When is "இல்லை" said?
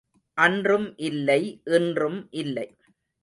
0.99-1.39, 2.31-2.67